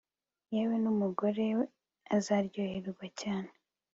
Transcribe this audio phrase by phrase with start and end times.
[0.53, 1.45] yewe n'umugore
[2.15, 3.51] azaryoherwa cyane